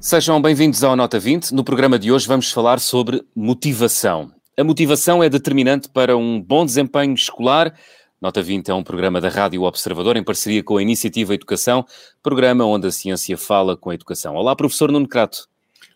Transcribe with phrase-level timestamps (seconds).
[0.00, 1.52] Sejam bem-vindos ao Nota 20.
[1.52, 4.30] No programa de hoje vamos falar sobre motivação.
[4.58, 7.74] A motivação é determinante para um bom desempenho escolar.
[8.20, 11.86] Nota 20 é um programa da Rádio Observador em parceria com a Iniciativa Educação,
[12.20, 14.34] programa onde a ciência fala com a educação.
[14.34, 15.48] Olá, professor Nuno Crato.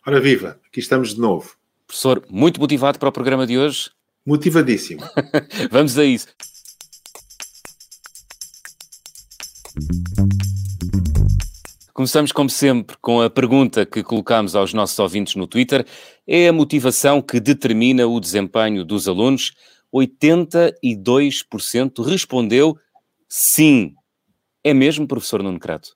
[0.07, 1.57] Ora viva, aqui estamos de novo.
[1.85, 3.91] Professor, muito motivado para o programa de hoje?
[4.25, 5.01] Motivadíssimo.
[5.69, 6.27] vamos a isso.
[11.93, 15.85] Começamos, como sempre, com a pergunta que colocamos aos nossos ouvintes no Twitter:
[16.25, 19.51] é a motivação que determina o desempenho dos alunos?
[19.93, 22.75] 82% respondeu
[23.29, 23.93] sim.
[24.63, 25.95] É mesmo, professor Nuno Crato?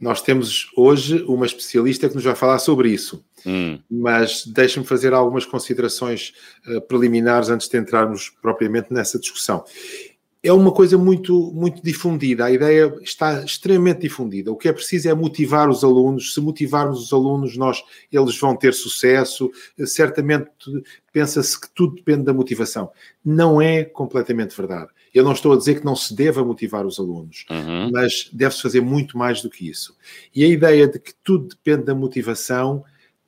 [0.00, 3.24] Nós temos hoje uma especialista que nos vai falar sobre isso.
[3.46, 3.78] Hum.
[3.88, 6.34] Mas deixe-me fazer algumas considerações
[6.66, 9.64] uh, preliminares antes de entrarmos propriamente nessa discussão
[10.42, 12.46] é uma coisa muito, muito difundida.
[12.46, 14.50] A ideia está extremamente difundida.
[14.50, 16.34] O que é preciso é motivar os alunos.
[16.34, 19.50] Se motivarmos os alunos, nós, eles vão ter sucesso.
[19.86, 20.50] Certamente
[21.12, 22.90] pensa-se que tudo depende da motivação.
[23.24, 24.90] Não é completamente verdade.
[25.14, 27.90] Eu não estou a dizer que não se deva motivar os alunos, uhum.
[27.92, 29.94] mas deve-se fazer muito mais do que isso.
[30.34, 32.82] E a ideia de que tudo depende da motivação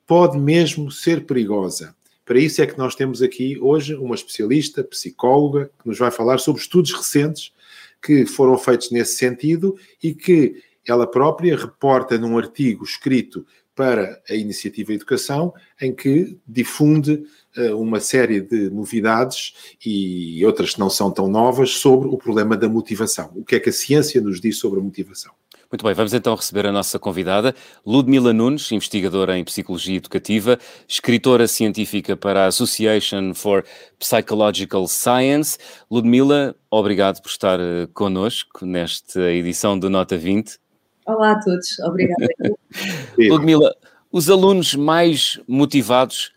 [0.05, 1.95] pode mesmo ser perigosa.
[2.25, 6.39] Para isso é que nós temos aqui hoje uma especialista, psicóloga, que nos vai falar
[6.39, 7.53] sobre estudos recentes
[8.01, 13.45] que foram feitos nesse sentido e que ela própria reporta num artigo escrito
[13.75, 17.23] para a Iniciativa Educação, em que difunde
[17.57, 22.55] uh, uma série de novidades e outras que não são tão novas sobre o problema
[22.55, 23.31] da motivação.
[23.35, 25.33] O que é que a ciência nos diz sobre a motivação?
[25.71, 31.47] Muito bem, vamos então receber a nossa convidada, Ludmila Nunes, investigadora em Psicologia Educativa, escritora
[31.47, 33.65] científica para a Association for
[33.99, 35.57] Psychological Science.
[35.89, 40.59] Ludmila, obrigado por estar eh, connosco nesta edição do Nota 20.
[41.05, 42.27] Olá a todos, obrigada.
[43.17, 43.75] Ludmila,
[44.11, 46.33] os alunos mais motivados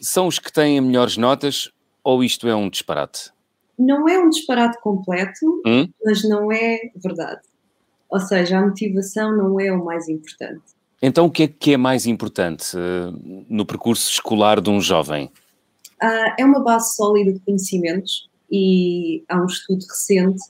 [0.00, 1.70] são os que têm melhores notas
[2.04, 3.30] ou isto é um disparate?
[3.78, 5.88] Não é um disparate completo, hum?
[6.04, 7.40] mas não é verdade.
[8.08, 10.62] Ou seja, a motivação não é o mais importante.
[11.00, 15.26] Então, o que é que é mais importante uh, no percurso escolar de um jovem?
[16.00, 20.42] Uh, é uma base sólida de conhecimentos e há um estudo recente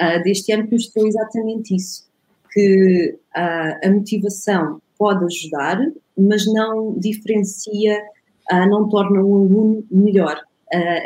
[0.00, 2.04] uh, deste ano que mostrou exatamente isso,
[2.52, 5.78] que a motivação pode ajudar,
[6.16, 8.00] mas não diferencia,
[8.68, 10.40] não torna um aluno melhor.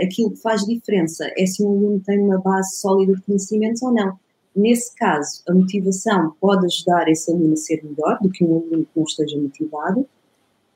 [0.01, 3.93] aquilo que faz diferença é se um aluno tem uma base sólida de conhecimentos ou
[3.93, 4.19] não.
[4.55, 8.85] Nesse caso, a motivação pode ajudar esse aluno a ser melhor do que um aluno
[8.85, 10.07] que não esteja motivado,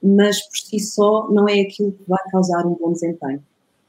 [0.03, 3.43] mas por si só não é aquilo que vai causar um bom desempenho.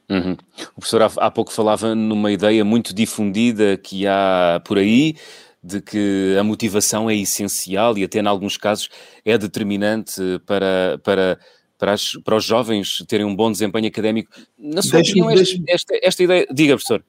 [0.09, 0.33] Uhum.
[0.75, 5.15] O professor há pouco falava numa ideia muito difundida que há por aí,
[5.63, 8.89] de que a motivação é essencial e até em alguns casos
[9.23, 11.39] é determinante para, para,
[11.77, 14.31] para, as, para os jovens terem um bom desempenho académico.
[14.57, 16.47] Na sua opinião, esta, esta, esta, ideia...
[16.51, 17.03] Diga, professor.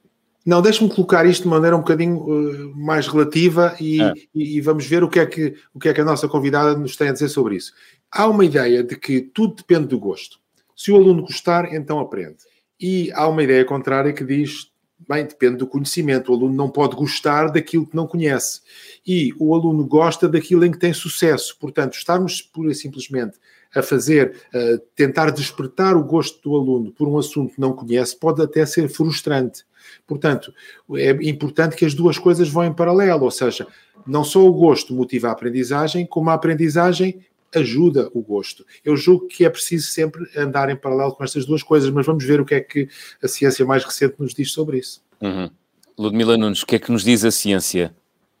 [0.45, 4.13] Não, deixe-me colocar isto de maneira um bocadinho uh, mais relativa e, é.
[4.35, 6.77] e, e, vamos ver o que, é que, o que é que a nossa convidada
[6.77, 7.71] nos tem a dizer sobre isso.
[8.11, 10.37] Há uma ideia de que tudo depende do gosto.
[10.75, 12.37] Se o aluno gostar, então aprende.
[12.79, 14.72] E há uma ideia contrária que diz,
[15.07, 16.31] bem, depende do conhecimento.
[16.31, 18.61] O aluno não pode gostar daquilo que não conhece.
[19.05, 21.57] E o aluno gosta daquilo em que tem sucesso.
[21.59, 23.37] Portanto, estarmos pura e simplesmente
[23.75, 28.17] a fazer, a tentar despertar o gosto do aluno por um assunto que não conhece,
[28.17, 29.65] pode até ser frustrante.
[30.05, 30.53] Portanto,
[30.95, 33.67] é importante que as duas coisas vão em paralelo, ou seja,
[34.05, 38.65] não só o gosto motiva a aprendizagem, como a aprendizagem ajuda o gosto.
[38.83, 42.23] Eu julgo que é preciso sempre andar em paralelo com estas duas coisas, mas vamos
[42.23, 42.87] ver o que é que
[43.21, 45.01] a ciência mais recente nos diz sobre isso.
[45.21, 45.49] Uhum.
[45.97, 47.93] Ludmila Nunes, o que é que nos diz a ciência?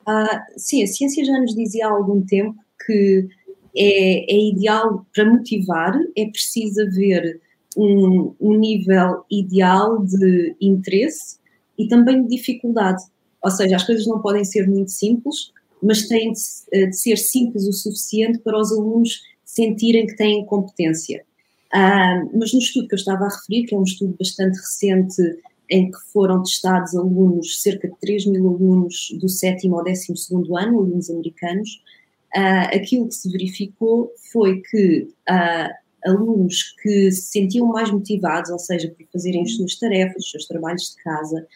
[0.05, 3.27] Ah, sim, a ciência já nos dizia há algum tempo que
[3.75, 7.39] é, é ideal para motivar, é preciso haver
[7.77, 11.37] um, um nível ideal de interesse
[11.77, 13.03] e também de dificuldade.
[13.41, 15.51] Ou seja, as coisas não podem ser muito simples,
[15.83, 16.39] mas têm de,
[16.71, 21.23] eh, de ser simples o suficiente para os alunos sentirem que têm competência.
[21.71, 25.21] Ah, mas no estudo que eu estava a referir, que é um estudo bastante recente,
[25.69, 30.55] em que foram testados alunos, cerca de 3 mil alunos do sétimo ao décimo segundo
[30.55, 31.81] ano, alunos americanos,
[32.35, 35.69] ah, aquilo que se verificou foi que ah,
[36.05, 40.45] alunos que se sentiam mais motivados, ou seja, por fazerem as suas tarefas, os seus
[40.45, 41.47] trabalhos de casa,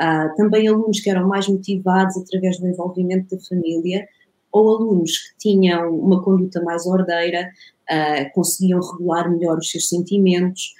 [0.00, 4.06] uh, também alunos que eram mais motivados através do envolvimento da família,
[4.52, 7.50] ou alunos que tinham uma conduta mais ordeira,
[7.90, 10.74] uh, conseguiam regular melhor os seus sentimentos.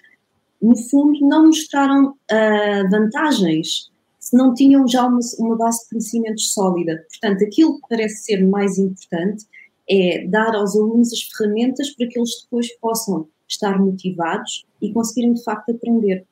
[0.63, 3.93] No fundo, não mostraram uh, vantagens
[4.25, 7.05] se não tinham já uma, uma base de conhecimentos sólida.
[7.11, 9.45] Portanto, aquilo que parece ser mais importante
[9.89, 15.35] é dar aos alunos as ferramentas para que eles depois possam estar motivados e conseguirem
[15.35, 16.25] de facto aprender.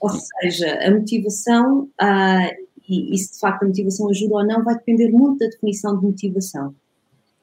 [0.00, 2.50] Ou seja, a motivação, ah,
[2.88, 5.98] e, e, se de facto a motivação ajuda ou não, vai depender muito da definição
[5.98, 6.74] de motivação.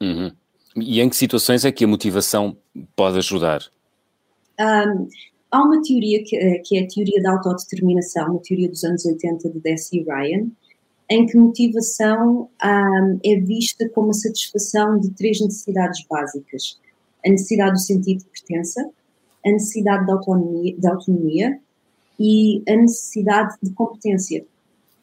[0.00, 0.30] Uhum.
[0.76, 2.56] E em que situações é que a motivação
[2.96, 3.62] pode ajudar?
[4.60, 5.08] Um,
[5.50, 9.04] há uma teoria que, eh, que, é a teoria da autodeterminação, uma teoria dos anos
[9.04, 10.48] 80 de Deci Ryan,
[11.10, 16.80] em que motivação um, é vista como a satisfação de três necessidades básicas:
[17.24, 18.90] a necessidade do sentido de pertença,
[19.44, 21.60] a necessidade de autonomia, de autonomia
[22.18, 24.44] e a necessidade de competência.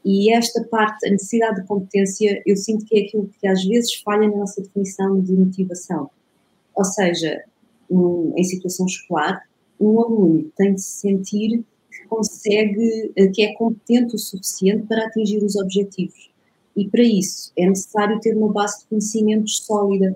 [0.03, 3.95] E esta parte, a necessidade de competência, eu sinto que é aquilo que às vezes
[3.95, 6.09] falha na nossa definição de motivação.
[6.73, 7.43] Ou seja,
[7.89, 9.43] um, em situação escolar,
[9.79, 15.05] um aluno tem de se sentir que consegue, eh, que é competente o suficiente para
[15.05, 16.31] atingir os objetivos.
[16.75, 20.15] E para isso é necessário ter uma base de conhecimentos sólida.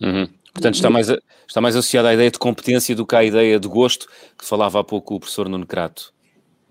[0.00, 0.28] Uhum.
[0.52, 1.08] Portanto, está mais,
[1.48, 4.06] está mais associada à ideia de competência do que à ideia de gosto
[4.38, 6.12] que falava há pouco o professor Nuno Crato.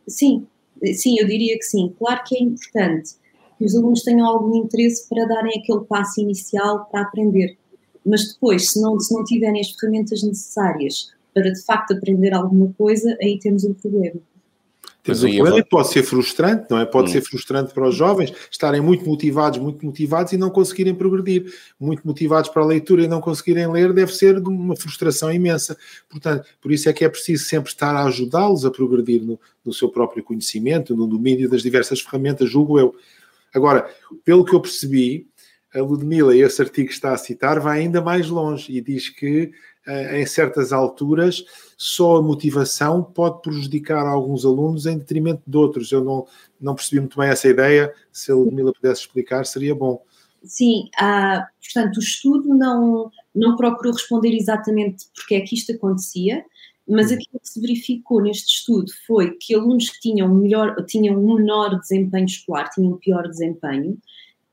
[0.07, 0.45] Sim,
[0.93, 1.93] sim, eu diria que sim.
[1.97, 3.15] Claro que é importante
[3.57, 7.57] que os alunos tenham algum interesse para darem aquele passo inicial para aprender.
[8.05, 12.73] Mas depois, se não, se não tiverem as ferramentas necessárias para de facto aprender alguma
[12.77, 14.21] coisa, aí temos um problema.
[15.13, 16.85] Problema e pode ser frustrante, não é?
[16.85, 17.11] Pode hum.
[17.13, 21.53] ser frustrante para os jovens estarem muito motivados, muito motivados e não conseguirem progredir.
[21.79, 25.77] Muito motivados para a leitura e não conseguirem ler deve ser de uma frustração imensa.
[26.09, 29.73] Portanto, por isso é que é preciso sempre estar a ajudá-los a progredir no, no
[29.73, 32.95] seu próprio conhecimento, no domínio das diversas ferramentas, julgo eu.
[33.53, 33.89] Agora,
[34.23, 35.27] pelo que eu percebi,
[35.77, 39.51] a Ludmilla, esse artigo que está a citar, vai ainda mais longe e diz que
[40.11, 41.45] em certas alturas,
[41.77, 45.91] só a motivação pode prejudicar alguns alunos em detrimento de outros.
[45.91, 46.27] Eu não,
[46.59, 47.93] não percebi muito bem essa ideia.
[48.11, 50.03] Se a Ludmila pudesse explicar, seria bom.
[50.43, 56.43] Sim, ah, portanto, o estudo não, não procurou responder exatamente porque é que isto acontecia,
[56.87, 61.35] mas aquilo que se verificou neste estudo foi que alunos que tinham, melhor, tinham um
[61.35, 63.97] menor desempenho escolar, tinham um pior desempenho,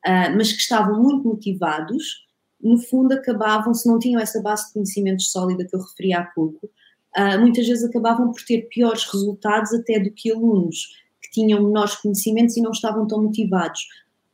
[0.04, 2.24] ah, mas que estavam muito motivados,
[2.64, 6.24] no fundo acabavam, se não tinham essa base de conhecimentos sólida que eu referi há
[6.24, 6.66] pouco,
[7.16, 10.88] uh, muitas vezes acabavam por ter piores resultados até do que alunos
[11.22, 13.86] que tinham menores conhecimentos e não estavam tão motivados.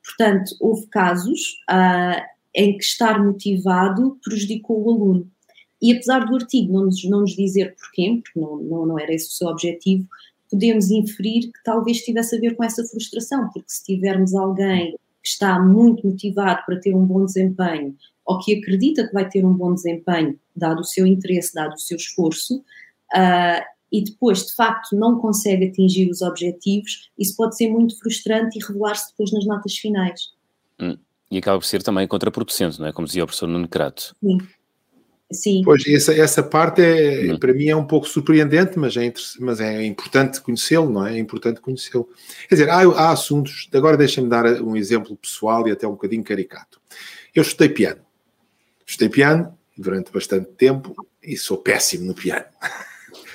[0.05, 2.23] Portanto, houve casos uh,
[2.55, 5.31] em que estar motivado prejudicou o aluno.
[5.83, 9.13] E apesar do artigo não nos, não nos dizer porquê, porque não, não, não era
[9.13, 10.07] esse o seu objetivo,
[10.51, 15.29] podemos inferir que talvez tivesse a ver com essa frustração, porque se tivermos alguém que
[15.29, 17.95] está muito motivado para ter um bom desempenho,
[18.25, 21.79] ou que acredita que vai ter um bom desempenho, dado o seu interesse, dado o
[21.79, 27.69] seu esforço, uh, e depois, de facto, não consegue atingir os objetivos, isso pode ser
[27.69, 30.31] muito frustrante e revelar-se depois nas notas finais.
[30.81, 30.97] Hum.
[31.31, 32.93] E acaba por ser também contraproducente, não é?
[32.93, 34.15] Como dizia o professor Nuno Crato.
[34.21, 34.39] Sim.
[35.33, 35.63] Sim.
[35.65, 37.39] Pois, essa, essa parte é, hum.
[37.39, 41.15] para mim é um pouco surpreendente, mas é, mas é importante conhecê-lo, não é?
[41.15, 42.09] É importante conhecê-lo.
[42.49, 46.25] Quer dizer, há, há assuntos, agora deixem-me dar um exemplo pessoal e até um bocadinho
[46.25, 46.81] caricato.
[47.33, 48.01] Eu estudei piano.
[48.85, 52.47] Estudei piano durante bastante tempo e sou péssimo no piano.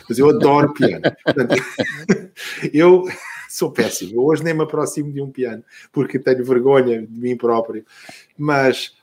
[0.08, 1.02] Mas eu adoro piano.
[1.24, 1.56] Portanto,
[2.74, 3.06] eu
[3.50, 4.16] sou péssimo.
[4.16, 7.86] Eu hoje nem me aproximo de um piano porque tenho vergonha de mim próprio.
[8.38, 8.94] Mas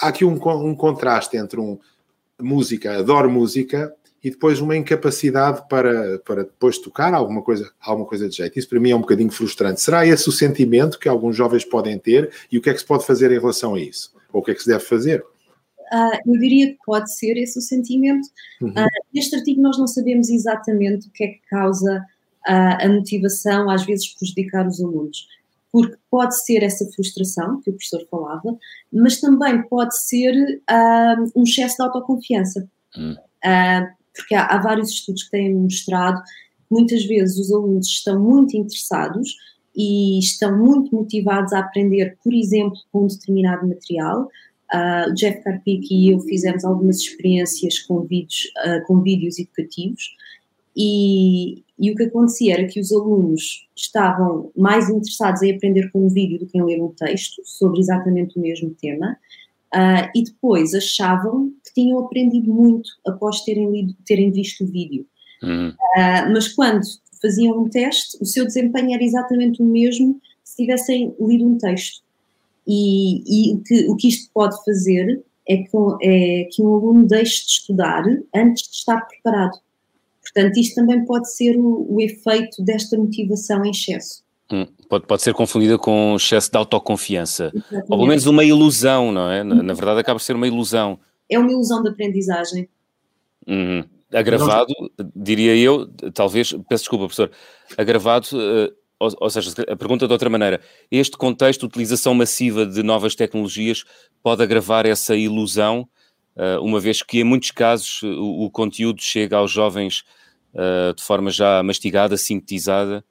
[0.00, 1.78] há aqui um, um contraste entre um
[2.40, 8.28] música, adoro música, e depois uma incapacidade para, para depois tocar alguma coisa, alguma coisa
[8.28, 8.58] de jeito.
[8.58, 9.80] Isso para mim é um bocadinho frustrante.
[9.80, 12.86] Será esse o sentimento que alguns jovens podem ter e o que é que se
[12.86, 14.14] pode fazer em relação a isso?
[14.32, 15.24] Ou o que é que se deve fazer?
[15.92, 18.28] Uh, eu diria que pode ser esse o sentimento.
[18.60, 18.68] Uhum.
[18.70, 22.04] Uh, neste artigo nós não sabemos exatamente o que é que causa
[22.46, 25.26] uh, a motivação, às vezes prejudicar os alunos,
[25.72, 28.56] porque pode ser essa frustração que o professor falava,
[28.92, 30.34] mas também pode ser
[31.34, 32.68] um excesso de autoconfiança.
[32.96, 33.14] Uhum.
[34.12, 38.56] porque há, há, vários estudos que têm mostrado que muitas vezes os alunos estão muito
[38.56, 39.36] interessados
[39.76, 44.28] e estão muito motivados a aprender, por exemplo, com um determinado material,
[44.72, 50.14] Uh, Jeff Karpik e eu fizemos algumas experiências com vídeos, uh, com vídeos educativos
[50.76, 56.06] e, e, o que acontecia era que os alunos estavam mais interessados em aprender com
[56.06, 59.16] um vídeo do que em ler um texto sobre exatamente o mesmo tema
[59.74, 65.06] uh, e depois achavam que tinham aprendido muito após terem, lido, terem visto o vídeo.
[65.42, 65.72] Uhum.
[66.34, 66.82] mas quando
[67.22, 72.02] faziam um teste, o seu desempenho era exatamente o mesmo se tivessem lido um texto.
[72.66, 77.06] E, e o, que, o que isto pode fazer é que, é que um aluno
[77.06, 79.58] deixe de estudar antes de estar preparado.
[80.32, 84.22] Portanto, isto também pode ser o, o efeito desta motivação em excesso.
[84.52, 87.52] Hum, pode, pode ser confundida com excesso de autoconfiança.
[87.54, 87.86] Exatamente.
[87.90, 89.44] Ou pelo menos uma ilusão, não é?
[89.44, 90.98] Na, na, verdade, acaba por ser uma ilusão.
[91.28, 92.68] É uma ilusão de aprendizagem.
[93.46, 93.84] Uhum.
[94.12, 94.74] Agravado,
[95.14, 97.30] diria eu, talvez, peço desculpa, professor,
[97.76, 100.60] agravado, uh, ou, ou, seja, a pergunta de outra maneira,
[100.90, 103.84] este contexto de utilização massiva de novas tecnologias
[104.20, 105.88] pode agravar essa ilusão,
[106.36, 110.02] uh, uma vez que em muitos casos o conteúdo chega aos jovens
[110.54, 113.04] uh, de forma já mastigada, sintetizada?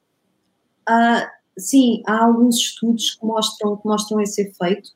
[1.60, 4.90] Sim, há alguns estudos que mostram, que mostram esse efeito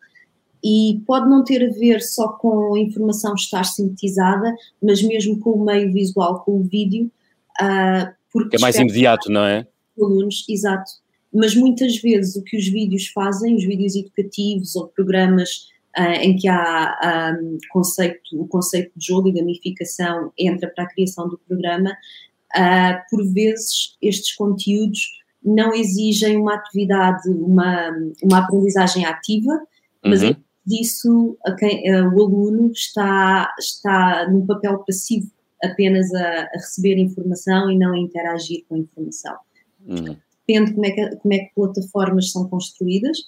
[0.64, 5.50] e pode não ter a ver só com a informação estar sintetizada, mas mesmo com
[5.50, 7.10] o meio visual, com o vídeo.
[7.60, 9.66] Uh, porque é mais imediato, não é?
[10.00, 10.90] Alunos, exato.
[11.32, 16.34] Mas muitas vezes o que os vídeos fazem, os vídeos educativos ou programas uh, em
[16.34, 21.38] que há um, conceito, o conceito de jogo e gamificação entra para a criação do
[21.46, 21.94] programa,
[22.56, 25.00] uh, por vezes estes conteúdos
[25.44, 27.90] não exigem uma atividade, uma,
[28.22, 29.60] uma aprendizagem ativa,
[30.04, 30.34] mas uhum.
[30.66, 35.30] disso quem, uh, o aluno está, está num papel passivo,
[35.62, 39.36] apenas a, a, receber informação e não a interagir com a informação.
[39.86, 40.16] Uhum.
[40.46, 43.18] Depende como é, que, como é que plataformas são construídas,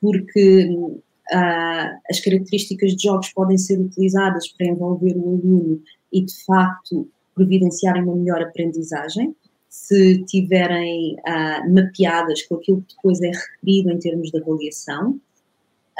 [0.00, 6.44] porque uh, as características de jogos podem ser utilizadas para envolver o aluno e, de
[6.44, 9.36] facto, providenciarem uma melhor aprendizagem
[9.68, 15.20] se tiverem uh, mapeadas com aquilo que depois é requerido em termos de avaliação,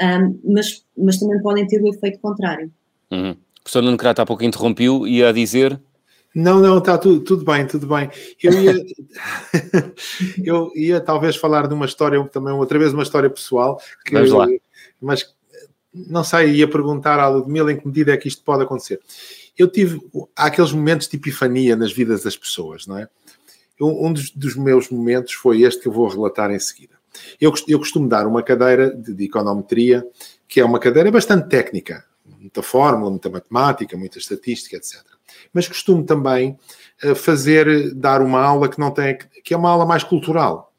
[0.01, 2.71] um, mas, mas também podem ter o efeito contrário.
[3.11, 3.31] Uhum.
[3.31, 5.79] O professor Nuno Crato há pouco interrompeu e ia dizer...
[6.33, 8.09] Não, não, está tudo, tudo bem, tudo bem.
[8.43, 8.75] Eu ia,
[10.43, 14.31] eu ia talvez falar de uma história, também outra vez uma história pessoal, que, Vamos
[14.31, 14.47] lá.
[15.01, 15.33] mas
[15.93, 18.99] não sei, ia perguntar à Ludmila em que medida é que isto pode acontecer.
[19.57, 19.99] Eu tive,
[20.35, 23.07] há aqueles momentos de epifania nas vidas das pessoas, não é?
[23.79, 26.95] um dos, dos, meus momentos foi este que eu vou relatar em seguida.
[27.39, 30.05] Eu, eu costumo dar uma cadeira de, de, econometria,
[30.47, 35.01] que é uma cadeira bastante técnica, muita fórmula, muita matemática, muita estatística, etc.
[35.53, 36.57] Mas costumo também
[37.03, 40.73] uh, fazer, dar uma aula que não tem, que é uma aula mais cultural,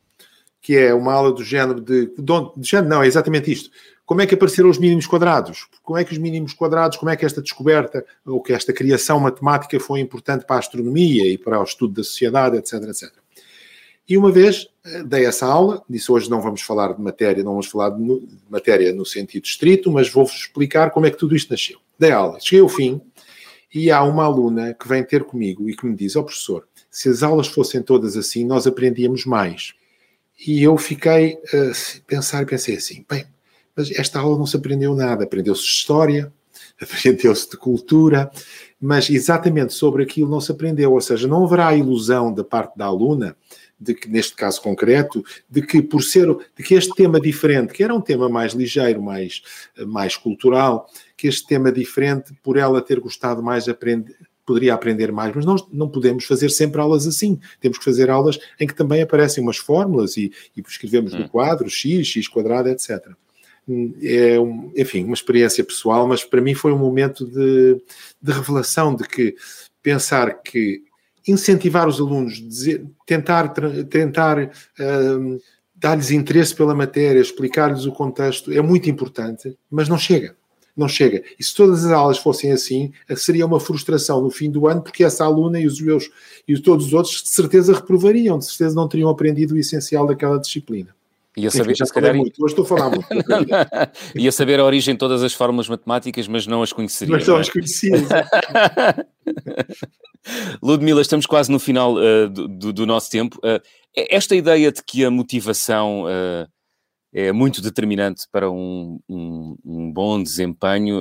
[0.60, 3.70] que é uma aula do género de, de, de género, não, é exatamente isto
[4.08, 5.68] como é que apareceram os mínimos quadrados?
[5.82, 9.20] Como é que os mínimos quadrados, como é que esta descoberta ou que esta criação
[9.20, 13.12] matemática foi importante para a astronomia e para o estudo da sociedade, etc, etc.
[14.08, 17.50] E uma vez eh, dei essa aula, disse hoje não vamos falar de matéria, não
[17.50, 21.50] vamos falar de matéria no sentido estrito, mas vou-vos explicar como é que tudo isto
[21.50, 21.78] nasceu.
[21.98, 23.02] Dei aula, cheguei ao fim
[23.74, 26.66] e há uma aluna que vem ter comigo e que me diz, ó oh, professor,
[26.90, 29.74] se as aulas fossem todas assim, nós aprendíamos mais.
[30.46, 33.26] E eu fiquei a pensar e pensei assim, bem,
[33.78, 35.22] mas esta aula não se aprendeu nada.
[35.22, 36.32] Aprendeu-se história,
[36.82, 38.28] aprendeu-se de cultura,
[38.80, 40.92] mas exatamente sobre aquilo não se aprendeu.
[40.92, 43.36] Ou seja, não haverá ilusão da parte da aluna
[43.80, 47.84] de que neste caso concreto, de que por ser, de que este tema diferente, que
[47.84, 49.40] era um tema mais ligeiro, mais,
[49.86, 55.32] mais cultural, que este tema diferente, por ela ter gostado mais, aprender, poderia aprender mais,
[55.32, 57.38] mas nós não podemos fazer sempre aulas assim.
[57.60, 61.28] Temos que fazer aulas em que também aparecem umas fórmulas e, e escrevemos no hum.
[61.28, 63.14] quadro x, x quadrado, etc
[64.02, 67.80] é, um, enfim, uma experiência pessoal, mas para mim foi um momento de,
[68.20, 69.34] de revelação de que
[69.82, 70.82] pensar que
[71.26, 73.48] incentivar os alunos, dizer, tentar,
[73.88, 75.38] tentar um,
[75.74, 80.36] dar-lhes interesse pela matéria, explicar-lhes o contexto, é muito importante, mas não chega.
[80.76, 81.24] Não chega.
[81.38, 85.02] E se todas as aulas fossem assim, seria uma frustração no fim do ano, porque
[85.02, 86.08] essa aluna e os meus
[86.46, 90.38] e todos os outros de certeza reprovariam, de certeza não teriam aprendido o essencial daquela
[90.38, 90.94] disciplina.
[91.38, 93.06] Ia saber, já calhar, muito, hoje estou a falar muito.
[94.16, 97.14] ia saber a origem de todas as fórmulas matemáticas, mas não as conheceria.
[97.14, 97.42] Mas não, não é?
[97.42, 97.92] as conhecia.
[100.60, 103.38] Ludmila, estamos quase no final uh, do, do, nosso tempo.
[103.38, 103.62] Uh,
[103.94, 106.48] esta ideia de que a motivação uh,
[107.12, 111.00] é muito determinante para um, um, um bom desempenho,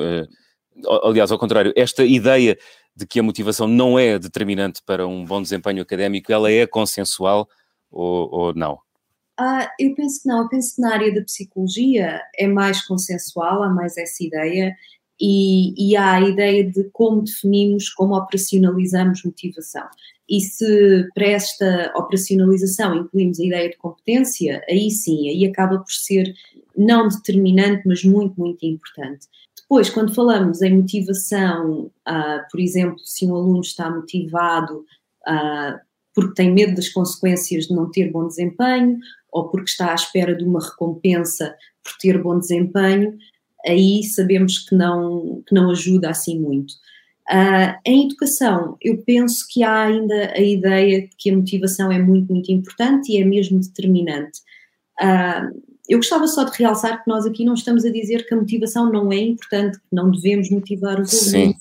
[1.03, 2.58] aliás, ao contrário, esta ideia
[2.96, 7.48] de que a motivação não é determinante para um bom desempenho académico, ela é consensual
[7.91, 8.79] ou, ou não?
[9.38, 13.62] Ah, eu penso que não, eu penso que na área da psicologia é mais consensual,
[13.62, 14.75] há mais essa ideia
[15.20, 19.88] e, e, há a ideia de como definimos, como operacionalizamos motivação.
[20.29, 25.91] E se para esta operacionalização incluímos a ideia de competência, aí sim, aí acaba por
[25.91, 26.34] ser
[26.75, 29.27] não determinante, mas muito, muito importante.
[29.60, 34.86] Depois, quando falamos em motivação, ah, por exemplo, se um aluno está motivado
[35.25, 35.79] ah,
[36.17, 38.98] porque tem medo das consequências de não ter bom desempenho,
[39.38, 43.17] ou porque está à espera de uma recompensa por ter bom desempenho,
[43.65, 46.74] aí sabemos que não, que não ajuda assim muito.
[47.29, 52.00] Uh, em educação, eu penso que há ainda a ideia de que a motivação é
[52.00, 54.39] muito, muito importante e é mesmo determinante.
[55.01, 58.38] Uh, eu gostava só de realçar que nós aqui não estamos a dizer que a
[58.38, 61.38] motivação não é importante, que não devemos motivar os Sim.
[61.38, 61.58] alunos,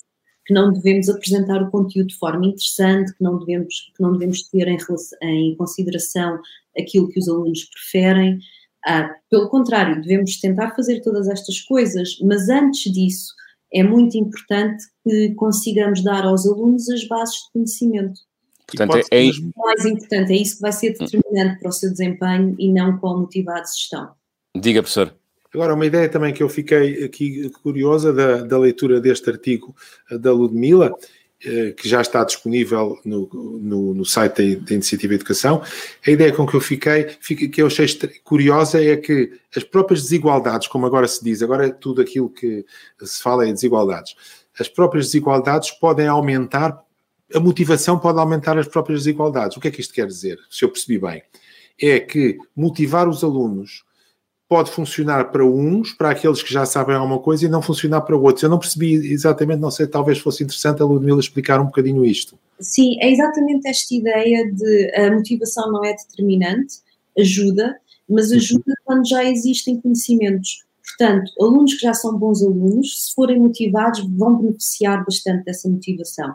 [0.47, 4.43] que não devemos apresentar o conteúdo de forma interessante, que não devemos, que não devemos
[4.49, 4.79] ter em,
[5.23, 6.41] em consideração
[6.79, 8.39] aquilo que os alunos preferem.
[8.87, 13.35] Uh, pelo contrário, devemos tentar fazer todas estas coisas, mas antes disso,
[13.73, 18.21] é muito importante que consigamos dar aos alunos as bases de conhecimento.
[18.67, 22.57] Portanto, é, é mais importante, é isso que vai ser determinante para o seu desempenho
[22.59, 24.11] e não qual motivado estão.
[24.57, 25.15] Diga, professor.
[25.55, 29.75] Agora, uma ideia também que eu fiquei aqui curiosa da, da leitura deste artigo
[30.11, 31.07] da Ludmila, eh,
[31.77, 35.63] que já está disponível no, no, no site da, Iniciativa Educação.
[36.05, 37.87] A ideia com que eu fiquei, que eu achei
[38.25, 42.65] curiosa, é que as próprias desigualdades, como agora se diz, agora tudo aquilo que
[43.01, 44.17] se fala é desigualdades,
[44.59, 46.83] as próprias desigualdades podem aumentar,
[47.33, 49.57] a motivação pode aumentar as próprias desigualdades.
[49.57, 51.23] O que é que isto quer dizer, se eu percebi bem?
[51.81, 53.86] É que motivar os alunos
[54.49, 58.17] pode funcionar para uns, para aqueles que já sabem alguma coisa, e não funcionar para
[58.17, 58.43] outros.
[58.43, 62.39] Eu não percebi exatamente, não sei, talvez fosse interessante a Ludmila explicar um bocadinho isto.
[62.61, 66.77] Sim, é exatamente esta ideia de a motivação não é determinante,
[67.19, 67.77] ajuda,
[68.09, 70.65] mas ajuda quando já existem conhecimentos.
[70.83, 76.35] Portanto, alunos que já são bons alunos, se forem motivados, vão beneficiar bastante dessa motivação.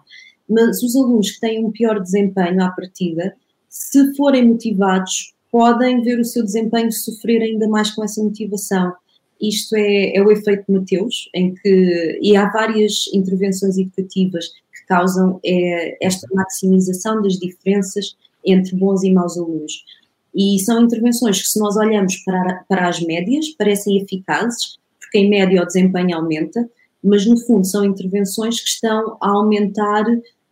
[0.50, 3.34] Mas os alunos que têm um pior desempenho à partida,
[3.70, 8.94] se forem motivados, podem ver o seu desempenho sofrer ainda mais com essa motivação.
[9.40, 14.86] Isto é, é o efeito de Mateus, em que, e há várias intervenções educativas que
[14.88, 18.16] causam é, esta maximização das diferenças
[18.46, 19.84] entre bons e maus alunos.
[20.34, 25.30] E são intervenções que, se nós olhamos para, para as médias, parecem eficazes, porque em
[25.30, 26.70] média o desempenho aumenta,
[27.04, 30.06] mas no fundo são intervenções que estão a aumentar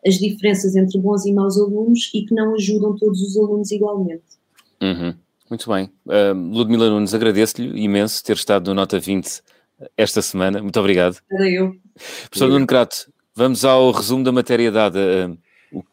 [0.05, 4.38] as diferenças entre bons e maus alunos e que não ajudam todos os alunos igualmente.
[4.81, 5.13] Uhum.
[5.49, 5.91] Muito bem.
[6.05, 9.41] Uh, Ludmila Nunes, agradeço-lhe imenso ter estado no Nota 20
[9.97, 10.61] esta semana.
[10.61, 11.17] Muito obrigado.
[11.31, 11.75] Era eu.
[12.29, 14.99] Professor Nuno Crato, vamos ao resumo da matéria dada.
[15.71, 15.83] Eu,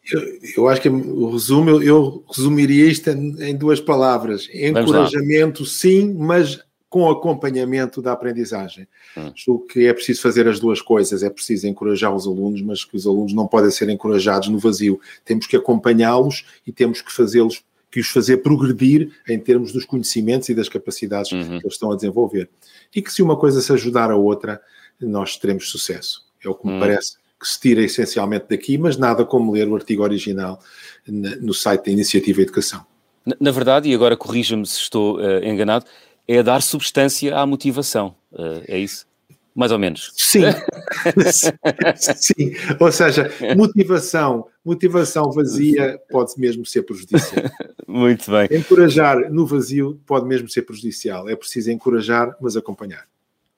[0.57, 4.49] eu, acho que o resumo, eu, eu resumiria isto em, em duas palavras.
[4.53, 8.87] Encorajamento, sim, mas com acompanhamento da aprendizagem.
[9.17, 9.33] Hum.
[9.35, 12.97] Julgo que é preciso fazer as duas coisas, é preciso encorajar os alunos, mas que
[12.97, 15.01] os alunos não podem ser encorajados no vazio.
[15.25, 17.63] Temos que acompanhá-los e temos que fazê-los
[17.97, 21.59] que os fazer progredir em termos dos conhecimentos e das capacidades uhum.
[21.59, 22.51] que eles estão a desenvolver.
[22.95, 24.61] E que se uma coisa se ajudar a outra,
[25.01, 26.27] nós teremos sucesso.
[26.45, 26.79] É o que me uhum.
[26.79, 30.61] parece que se tira essencialmente daqui, mas nada como ler o artigo original
[31.07, 32.85] no site da Iniciativa Educação.
[33.25, 35.87] Na, na verdade, e agora corrija-me se estou uh, enganado,
[36.29, 38.15] é dar substância à motivação.
[38.31, 39.07] Uh, é isso?
[39.55, 40.13] mais ou menos.
[40.15, 40.43] Sim,
[41.97, 42.55] sim.
[42.79, 47.45] Ou seja, motivação, motivação vazia pode mesmo ser prejudicial.
[47.87, 48.49] Muito bem.
[48.51, 51.29] Encorajar no vazio pode mesmo ser prejudicial.
[51.29, 53.07] É preciso encorajar, mas acompanhar.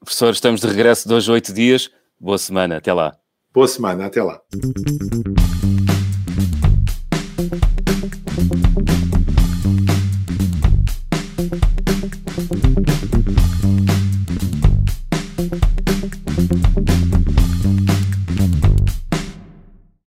[0.01, 1.91] Professor, estamos de regresso de hoje oito dias.
[2.21, 3.17] Boa semana, até lá.
[3.53, 4.41] Boa semana, até lá.